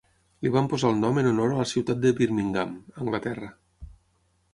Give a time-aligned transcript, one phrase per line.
[0.45, 2.73] Li van posar el nom en honor a la ciutat de Birmingham,
[3.05, 3.51] Anglaterra.